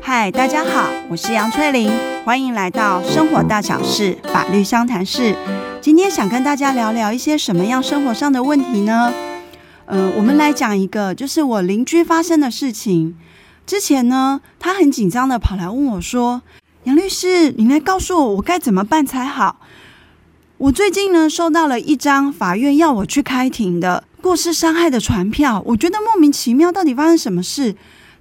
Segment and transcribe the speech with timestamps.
[0.00, 1.90] 嗨，大家好，我是杨翠玲，
[2.24, 5.34] 欢迎来到生活大小事法律相谈室。
[5.80, 9.12] 今天想跟大家聊聊一些什么样生活上的问题呢？
[9.86, 13.16] 呃，我们来讲一个，就是我邻居发生的事情。
[13.66, 16.42] 之前呢，他很紧张的跑来问我说
[16.84, 19.56] ：“杨律师，你来告诉我，我该怎么办才好？
[20.58, 27.74] 我最近呢，收到了一张法院要我去开庭的过失伤害的传票，我觉得莫名其妙，到底发生什么事？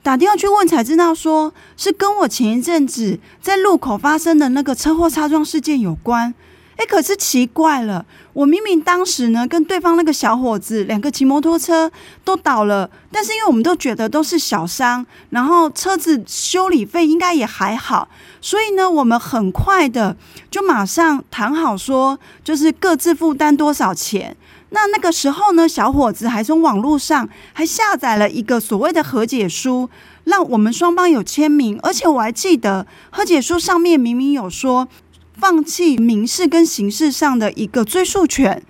[0.04, 6.36] 打电话去问才知道，说是跟我前一阵子在路口发生的那个车祸擦撞事件有关。”
[6.76, 8.04] 哎，可是奇怪了，
[8.34, 11.92] 我明明当时呢跟对方那个小伙子两个骑摩托车
[12.26, 18.10] 都倒了，但是因为我们都觉得都是小伤，然后车子修理费应该也还好，
[18.42, 20.18] 所以呢我们很快的
[20.50, 24.36] 就马上谈好说，就是各自负担多少钱。
[24.74, 29.88] 那那个时候呢，小伙子还从网络上还下载了一个所谓的和解书，
[30.24, 34.88] 让我们双方有签名，而且我还记得和解书上面明明有说。
[35.36, 38.64] 放弃民事跟刑事上的一个追诉权，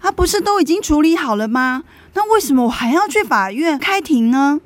[0.00, 1.84] 他不是都已经处理好了吗？
[2.14, 4.58] 那为什么我还要去法院开庭呢？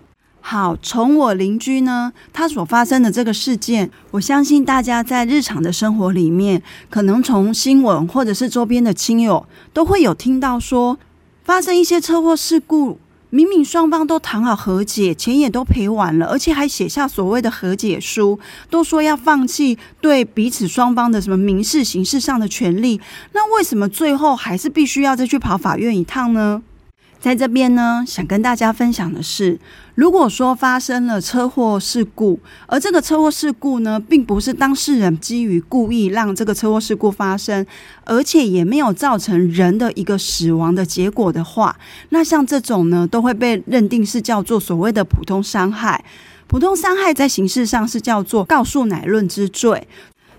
[0.44, 10.98] 好，从我邻居呢，他所发生的这个事件，我相信大家在日常的生活里面，可能从新闻或者是周边的亲友都会有听到说，
[11.44, 12.98] 发生一些车祸事故。
[13.30, 23.00] 明明双方都谈好和解，钱也都赔完了，而且还写下所谓的和解书，都说要放弃对彼此双方的什么民事、刑事上的权利，
[23.32, 26.62] 那为什么最后还是必须要再去跑法院一趟呢？
[27.22, 29.56] 在这边呢，想跟大家分享的是，
[29.94, 37.64] 如果说发生了车祸事故，而这个车祸事故呢，并不是当事人基于故意让这个车祸事故发生，
[38.02, 46.04] 而且也没有造成人的一个死亡的结果的话，那像这种呢，都会被认定是叫做所谓的普通伤害。
[46.48, 49.86] 普通伤害在刑事上是叫做告诉乃论之罪。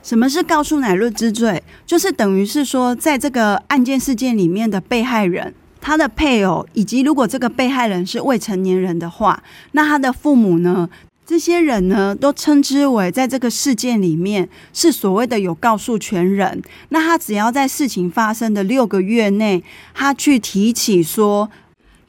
[0.01, 1.63] 什么是告诉乃论之罪？
[1.85, 5.53] 就是等于是说，在这个案件事件里面的被害人。
[5.83, 10.89] 他的配偶，以及如果这个被害人是未成年人的话，那他的父母呢？
[11.25, 16.61] 这些人呢，都称之为在这个事件里面是所谓的有告诉权人。
[16.89, 19.63] 那他只要在事情发生的六个月内，
[19.93, 21.49] 他去提起说，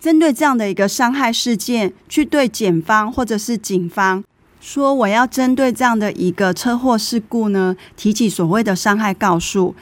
[0.00, 4.22] 针对这样的一个伤害事件，去对检方或者是警方
[4.60, 9.76] 说，我要针对这样的一个车祸事故呢，提起所谓的伤害告诉。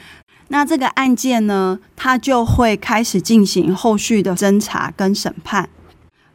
[0.53, 5.71] 那这个案件呢，它就会开始进行后续的侦查跟审判。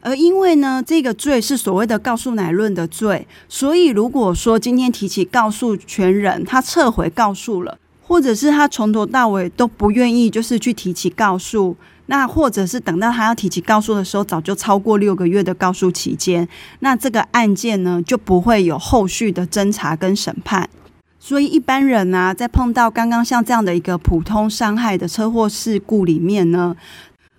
[0.00, 16.48] 而因为呢，这个罪是所谓的告诉乃论的罪，所以如果说今天提起告诉权人，他撤回告诉了，或者是他从头到尾都不愿意，就是去提起告诉，那或者是等到他要提起告诉的时候，早就超过六个月的告诉期间，
[16.80, 20.68] 那这个案件呢，就不会有后续的侦查跟审判。
[21.20, 26.76] 所以一般人、啊，在碰到刚刚像这样的一个普通伤害的车祸事故里面呢，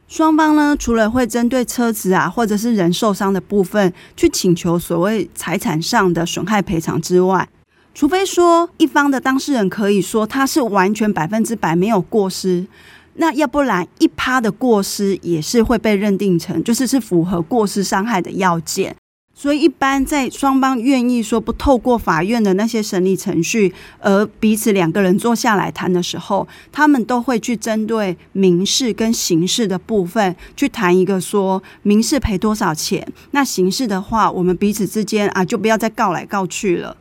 [0.08, 7.48] 双方呢，除了会针对车子啊，或者是人受伤的部分去请求所谓财产上的损害赔偿之外，
[7.94, 12.68] 除非说一方的当事人可以说他是完全百分之百没有过失，
[13.16, 18.96] 那要不然一趴的过失也是会被认定成就是是符合过失伤害的要件。
[19.42, 36.98] 所以，一般在双方愿意说不透过法院的那些审理程序，而彼此两个人坐下来谈的时候，他们都会去针对民事跟刑事的部分去谈一个说民事赔多少钱，那刑事的话，我们彼此之间啊就不要再告来告去了。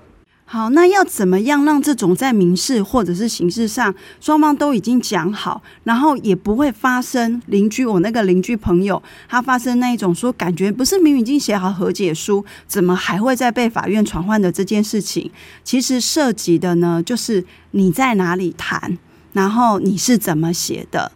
[0.50, 15.31] 好，那要怎么样让这种在民事或者是刑事上双方都已经讲好，然后也不会发生邻居我那个邻居朋友他发生那一种说感觉不是明明已经写好和解书，怎么还会再被法院传唤的这件事情？
[15.62, 18.97] 其实涉及的呢，就是你在哪里谈，
[19.34, 21.12] 然后你是怎么写的，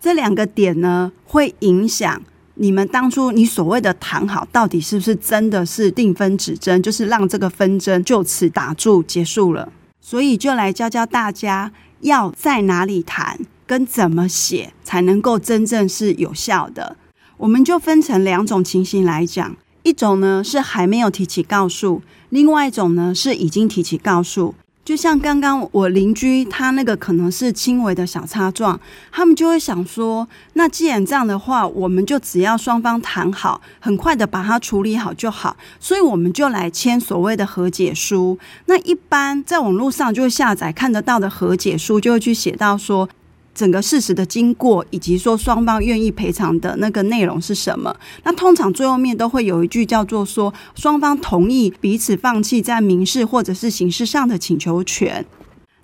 [0.00, 2.22] 这两个点呢，会影响。
[2.62, 9.72] 你们当初你所谓的谈好，到底是不是真的是定分止争，就是让这个纷争就此打住结束了？
[10.00, 11.72] 所以就来教教大家
[12.02, 13.36] 要在哪里谈，
[13.66, 16.96] 跟怎么写才能够真正是有效的。
[17.36, 24.54] 我们就分成两种情形来讲，一种呢是还没有提起告诉，另外一种呢是已经提起告诉。
[24.84, 28.80] 就像刚刚我邻居他那个可能是轻微的小擦撞，
[29.12, 38.36] 他们就会想说，那既然这样的话，我们就只要双方谈好，很快的把它处理好就好，所以我们就来签所谓的和解书。
[38.66, 43.08] 那一般在网络上就会下载看得到的和解书，就会去写到说，
[43.54, 47.94] 整个事实的经过，以及说双方愿意赔偿的那个内容是什么？
[48.24, 55.24] 那通常最后面都会有一句叫做说，双方同意彼此放弃在民事或者是刑事上的请求权。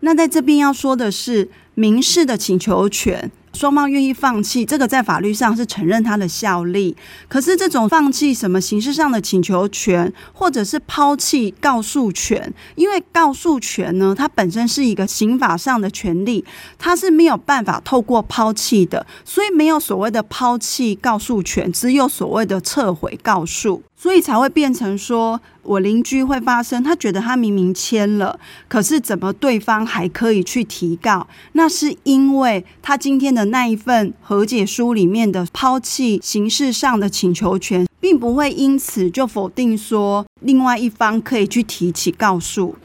[0.00, 3.30] 那在这边要说的是，民事的请求权。
[3.58, 6.96] 双方愿意放弃，这个在法律上是承认它的效力。
[7.26, 16.44] 可是这种放弃什么形式上的请求权，或者是抛弃告诉权，因为告诉权呢，它本身是一个刑法上的权利，
[16.78, 23.82] 它是没有办法透过抛弃的，所以没有所谓的抛弃告诉权，只有所谓的撤回告诉。
[24.00, 31.26] 所以才会变成说，我邻居会发生，他觉得他明明签了，可是怎么对方还可以去提告？
[31.54, 42.76] 那是因为他今天的那一份和解书里面的抛弃形式上的请求权，并不会因此就否定说另外一方可以去提起告诉。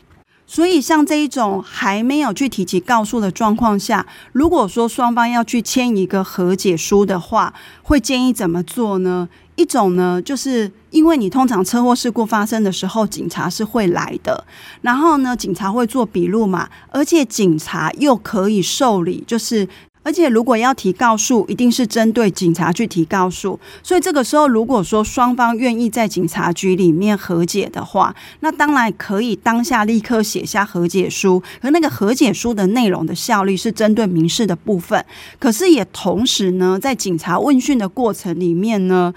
[0.45, 9.29] 所以像这一种还没有去提起告诉的状况下，如果说双方要去签一个和解书的话，会建议怎么做呢？
[9.55, 14.45] 一种呢，就是因为你通常车祸事故发生的时候，警察是会来的，
[14.81, 19.67] 然后呢，警察会做笔录嘛，而且警察又可以受理，就是。
[20.05, 23.57] 而且，如果要提告诉，一定是针对警察去提告诉。
[23.81, 31.41] 所以这个时候，如果说双方愿意在警察局里面和解的话，那当然可以当下立刻写下和解书。
[31.61, 35.05] 而那个和解书的内容的效力是针对民事的部分，
[35.39, 39.13] 可是也同时呢，在警察问讯的过程里面呢，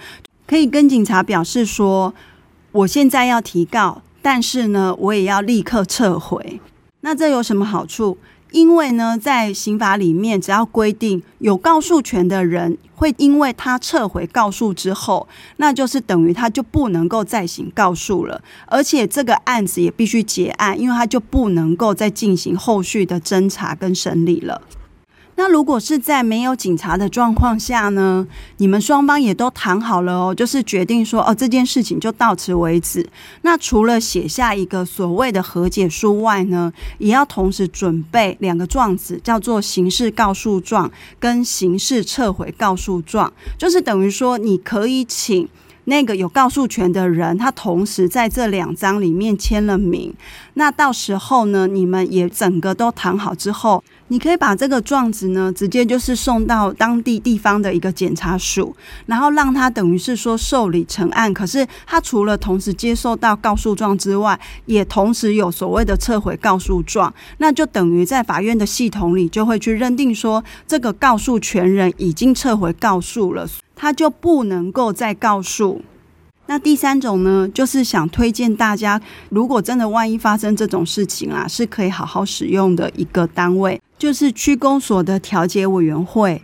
[0.46, 2.14] 可以跟警察表示说，
[2.72, 6.60] 我现在要提告，但是呢，我也要立刻撤回。
[7.00, 8.18] 那这有什么好处？
[8.52, 24.62] 因为呢，在刑法里面，只要规定有告诉权的人会因为他撤回告诉之后，那就是等于他就不能够再行告诉了，而且这个案子也必须结案，因为他就不能够再进行后续的侦查跟审理了。
[25.36, 28.26] 那如果是在没有警察的状况下呢？
[28.56, 33.06] 你们双方也都谈好了哦，就是决定说哦，这件事情就到此为止。
[33.42, 40.90] 那除了写下一个所谓的和解书外呢，也要同时准备两个状子，叫做刑事告诉状
[41.20, 45.48] 跟刑事撤回告诉状，就是等于说你可以请。
[45.86, 50.12] 那个有告诉权的人，他同时在这两张里面签了名。
[50.54, 58.74] 那到时候呢，你们也整个都谈好之后，你可以把这个状子呢，直接就是送到当地地方的一个检察署，
[59.06, 61.32] 然后让他等于是说受理成案。
[61.32, 73.46] 可是他除了同时接受到告诉状之外，也同时有所谓的撤回告诉状，那就等于在法院的系统里就会去认定说，这个告诉权人已经撤回告诉了。
[73.76, 75.82] 他就不能够再告诉。
[76.48, 86.42] 那第三种呢，就是想推荐大家，如果真的万一发生这种事情啊，是可以好好使用的一个单位，就是区公所的调解委员会。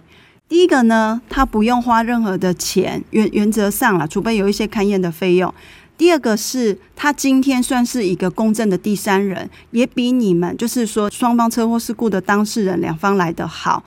[0.48, 5.54] 第一个呢，他不用花任何的钱，原原则上啦，除非有一些勘验的费用。
[5.96, 13.84] 第二个是他今天算是一个公正的第三人，也比你们就是说双方车祸事故的当事人两方来得好。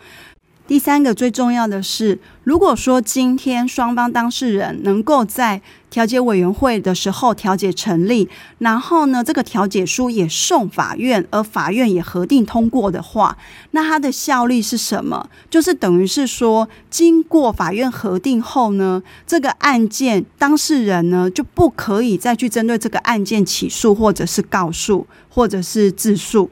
[0.67, 8.27] 第三个最重要的是，如果说今天双方当事人能够在调解委员会的时候调解成立，
[8.57, 13.37] 然后呢，这个调解书也送法院，而法院也核定通过的话，
[13.71, 15.29] 那它的效力是什么？
[15.51, 26.49] 就是等于是说，经过法院核定后呢，这个案件当事人呢就不可以再去针对这个案件起诉，或者是告诉，或者是自诉。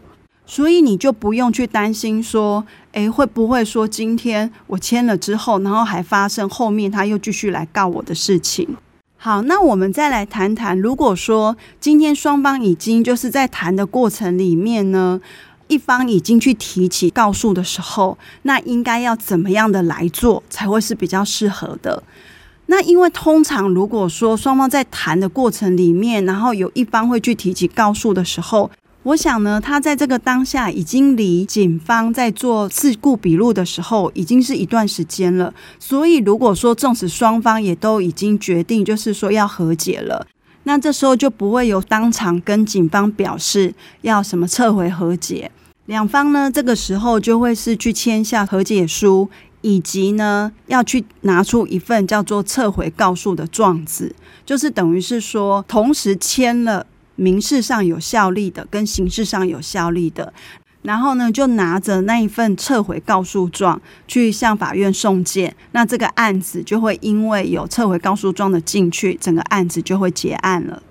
[0.54, 8.78] 所以你就不用去担心说，诶，会不会说今天我签了之后，然后还发生后面他又继续来告我的事情？
[9.18, 15.20] 好，那我们再来谈谈，如果说今天双方已经就是在谈的过程里面呢，
[15.70, 22.04] 一方已经去提起告诉的时候，那应该要怎么样的来做才会是比较适合的？
[22.68, 28.70] 那因为通常如果说双方在谈的过程里面，然后有一方会去提起告诉的时候，
[29.04, 35.54] 我想呢，他在这个当下已经离警方在做事故笔录的时候，已经是一段时间了。
[35.78, 40.26] 所以，如果说纵使双方也都已经决定，就是说要和解了，
[40.64, 45.52] 那这时候就不会有当场跟警方表示要什么撤回和解。
[45.88, 49.30] 两方呢，这个时候就会是去签下和解书，
[49.60, 56.86] 以及呢要去拿出一份叫做撤回告诉的状子，就是等于是说同时签了。
[57.16, 60.34] 民事上有效力的跟刑事上有效力的，
[60.82, 70.82] 然后呢，就拿着那一份撤回告诉状去向法院送件，那这个案子就会因为有撤回告诉状的进去，整个案子就会结案了。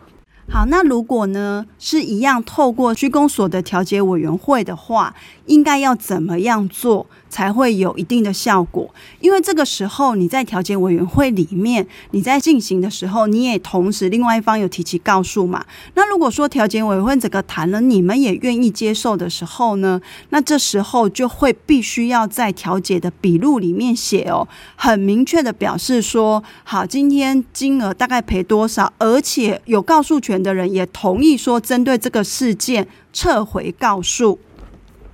[0.51, 5.15] 好，那如果呢是一样透过区公所的调解委员会的话，
[5.47, 8.95] 应该要怎么样做才会有一定的效果。
[9.21, 15.65] 因为这个时候你在调解委员会里面，你在进行的时候，你也同时另外一方有提起告诉嘛。
[15.95, 19.99] 那如果说调解委员会整个谈了，你们也愿意接受的时候呢，
[20.29, 24.47] 那这时候就会必须要在调解的笔录里面写哦，
[24.77, 34.39] 很明确的表示说，好，今天金额大概赔多少，而且有告诉权的人也同意说，针对这个事件撤回告诉。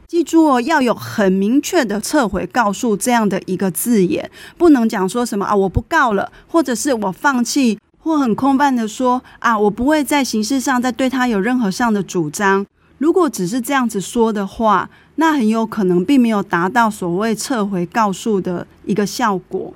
[0.09, 12.65] 记住哦，要有很明确的撤回告诉这样的一个字眼，不能讲说什么啊，我不告了，或者是我放弃，或很空泛的说啊，我不会在形式上再对他有任何上的主张。
[12.97, 19.75] 如果只是这样子说的话，那很有可能并没有达到所谓撤回告诉的一个效果。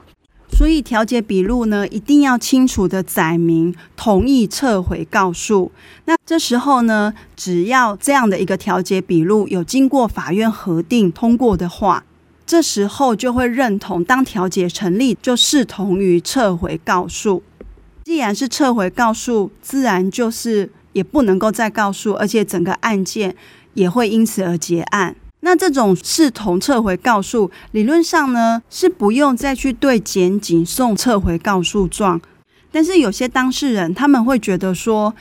[0.55, 5.73] 所以调解笔录呢，一定要清楚的载明同意撤回告诉。
[6.05, 12.05] 那这时候呢，只要这样的一个调解笔录有经过法院核定通过的话，
[12.47, 17.43] 这时候就会认同当调解成立，就视同于撤回告诉。
[18.05, 23.35] 既然是撤回告诉，自然就是也不能够再告诉，而且整个案件
[23.75, 25.17] 也会因此而结案。
[25.45, 32.21] 那这种视同撤回告诉，理论上呢，是不用再去对检警送撤回告诉状，
[32.71, 35.13] 但是有些当事人他们会觉得说，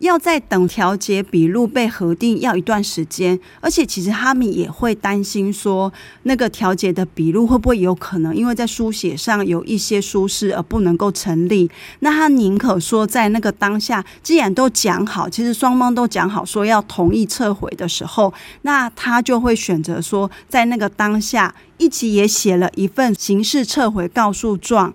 [0.00, 11.70] 要在等调解笔录被核定要一段时间，而且其实他们也会担心说，那个调解的笔录会不会有可能因为在书写上有一些疏失而不能够成立？
[12.00, 24.94] 那他宁可说在那个当下，既然都讲好，其实双方都讲好说要同意撤回的时候，那他就会选择说在那个当下一起也写了一份刑事撤回告诉状。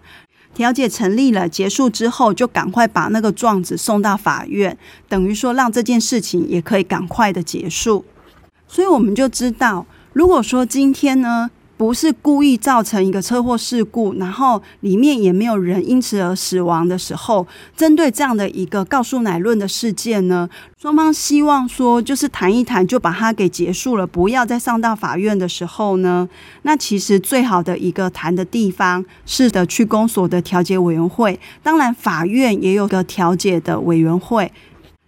[0.54, 4.78] 调解成立了，结束之后就赶快把那个状子送到法院，
[5.10, 8.06] 等于说让这件事情也可以赶快的结束。
[8.68, 20.48] 所以我们就知道，如果说今天呢，不是故意造成一个车祸事故，然后里面也没有人因此而死亡的时候，针对这样的一个告诉乃论的事件呢，
[20.80, 26.30] 双方希望说就是谈一谈就把它给结束了，不要再上到法院的时候呢，
[26.62, 34.52] 那其实最好的一个谈的地方是的区公所的调解委员会，当然法院也有个调解的委员会，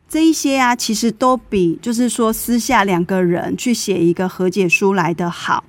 [0.10, 5.64] 这一些啊，其实都比就是说私下两个人去写一个和解书来的好。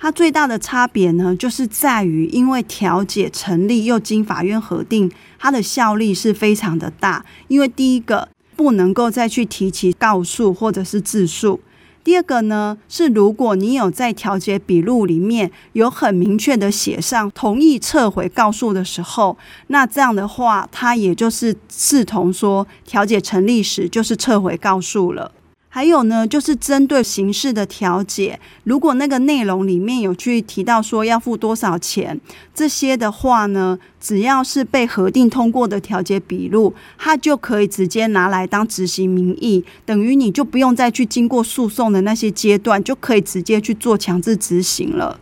[0.00, 7.24] 它最大的差别呢，就是在于，因为调解成立又经法院核定，它的效力是非常的大。
[7.48, 11.58] 因为第一个不能够再去提起告诉或者是自诉；
[12.04, 19.36] 第二个呢，是如果你有在调解笔录里面有很明确的写上同意撤回告诉的时候，
[19.66, 25.32] 那这样的话，它也就是视同说调解成立时就是撤回告诉了。
[25.70, 32.18] 还有呢，就是针对刑事的调解，如果那个内容里面有去提到说要付多少钱，
[32.54, 45.20] 这些的话呢，只要是被核定通过的调解笔录，它就可以直接拿来当执行名义，等于你就不用再去经过诉讼的那些阶段，就可以直接去做强制执行了。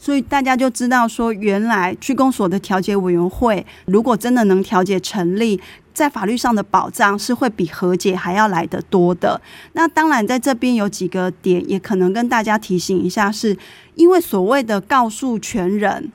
[0.00, 5.60] 所以大家就知道说，原来区公所的调解委员会，如果真的能调解成立，
[5.98, 9.40] 在法律上的保障是会比和解还要来得多的。
[9.72, 13.58] 那当然，在这边有几个点，也可能跟大家提醒一下，是
[13.96, 16.12] 因为所谓的告诉权人，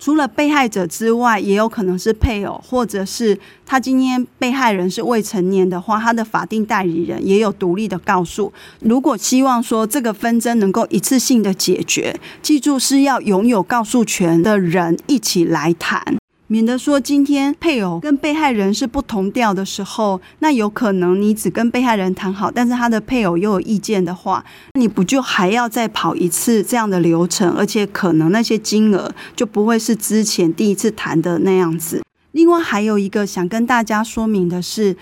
[0.00, 8.52] 除了被害者之外，也有可能是配偶，或者是他今天被害人是未成年的话，他的法定代理人也有独立的告诉。
[8.80, 16.16] 如果希望说这个纷争能够一次性的解决，记住是要拥有告诉权的人一起来谈。
[16.54, 24.44] 免得说今天配偶跟被害人是不同调的时候，那有可能你只跟被害人谈好，但是他的配偶又有意见的话，
[24.74, 27.50] 你不就还要再跑一次这样的流程？
[27.54, 32.04] 而且可能那些金额就不会是之前第一次谈的那样子。
[32.30, 34.96] 另外还有一个想跟大家说明的是，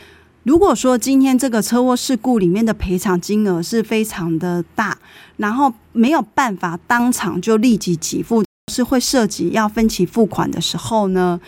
[0.44, 4.96] 如果说今天这个车祸事故里面的赔偿金额是非常的大，
[5.36, 8.42] 然后没有办法当场就立即给付。
[8.72, 11.38] 是会涉及要分期付款的时候呢，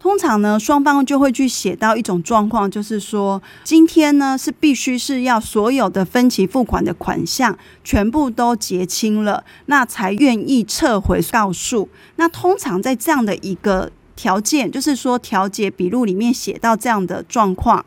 [0.00, 11.88] 通常呢双方就会去写到一种状况，就是说今天呢是必须是要所有的分期付款的款项全部都结清了，那才愿意撤回告诉。
[12.16, 17.86] 那通常在这样的一个条件，就是说调解笔录里面写到这样的状况。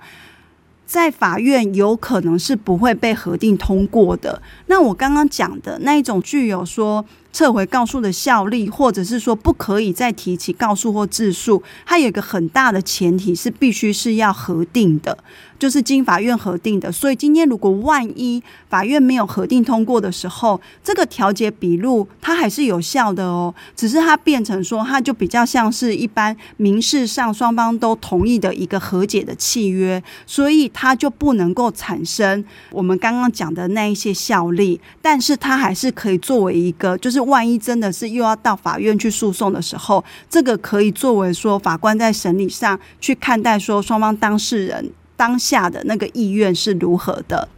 [0.87, 4.41] 在法院有可能是不会被核定通过的。
[4.67, 7.03] 那我刚刚讲的那一种具有说
[7.37, 15.15] 撤回告诉的效力，或者是说不可以再提起告诉或自诉，它有一个很大的前提是必须是要核定的。
[15.59, 44.91] 就是经法院核定的，所以今天如果万一法院没有核定通过的时候，这个调解笔录它还是有效的哦，只是它变成说，它就比较像是一般民事上双方都同意的一个和解的契约，所以它就不能够产生我们刚刚讲的那一些效力，但是它还是可以作为一个，就是万一真的是又要到法院去诉讼的时候，这个可以作为说法官在审理上去看待说双方当事人。
[45.17, 47.49] 当下的那个意愿是如何的？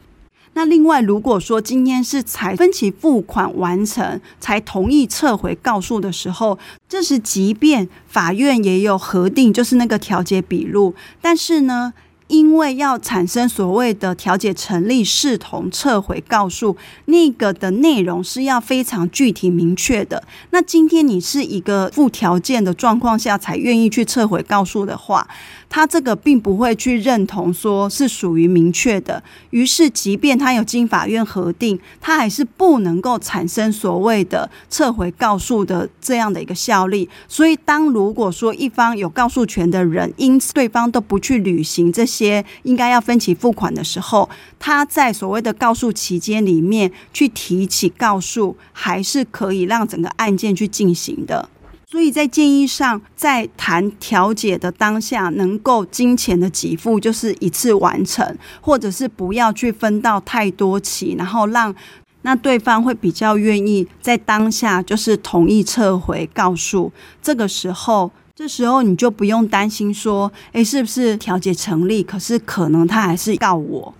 [0.53, 6.57] 那另外，如果说今天是才分期付款完成才同意撤回告诉的时候，
[6.89, 11.93] 这是即便法院也有核定，就是那个调解笔录，但是呢，
[12.27, 16.75] 因为要产生所谓的调解成立，视同撤回告诉，
[17.05, 20.23] 那个的内容是要非常具体明确的。
[20.49, 25.27] 那今天你是一个附条件的状况下才愿意去撤回告诉的话，
[25.69, 29.23] 他这个并不会去认同说是属于明确的。
[29.51, 37.07] 于是，即便他有经法院核定，他还是不能够产生所谓的撤回告诉的这样的一个效力。
[37.29, 42.09] 所以，当如果说一方有告诉权的人，因对方都不去履行这。
[42.09, 51.47] 些应该要分期付款的时候，他在所谓的告诉期间里面去提起告诉，还是可以让整个案件去进行的。
[51.91, 61.73] 所以在建议上，在谈调解的当下，能够金钱的给付就是一次完成，或者是不要去分到太多期，然后让
[62.21, 66.91] 那对方会比较愿意在当下就是同意撤回告诉。
[67.21, 68.11] 这个时候。
[68.35, 72.01] 这时候你就不用担心说，诶，是不是调解成立？
[72.01, 73.93] 可是可能他还是告我。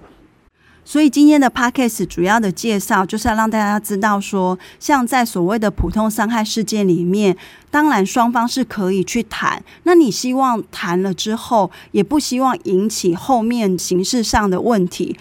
[0.89, 7.37] 所以今天的 podcast 主要的介绍就是要让大家知道说，像在所谓的普通伤害事件里面，
[7.69, 9.63] 当然双方是可以去谈。
[9.83, 15.15] 那你希望谈了之后，也不希望引起后面形式上的问题。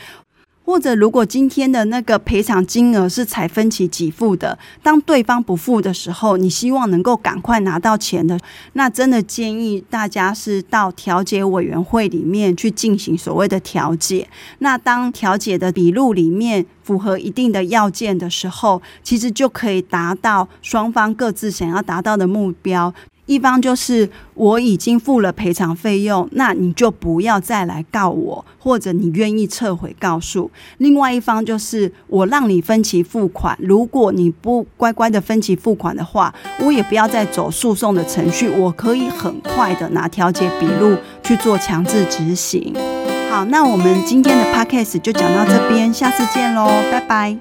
[0.69, 8.39] 或者，如果今天的那个赔偿金额是才分期给付的，当对方不付的时候，你希望能够赶快拿到钱的，
[8.75, 14.29] 那真的建议大家是到调解委员会里面去进行所谓的调解。
[14.59, 22.93] 那当调解的笔录里面符合一定的要件的时候，其实就可以达到双方各自想要达到的目标。
[23.29, 30.51] 一方就是我已经付了赔偿费用，那你就不要再来告我，或者你愿意撤回告诉。
[30.79, 42.75] 另外一方就是我让你分期付款，如果你不乖乖的分期付款的话，我也不要再走诉讼的程序，我可以很快的拿调解笔录去做强制执行。
[43.31, 47.39] 好，那我们今天的 podcast 就讲到这边，下次见喽，拜拜。